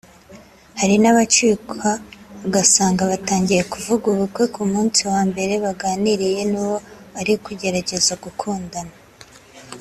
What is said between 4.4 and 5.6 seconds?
ku munsi wa mbere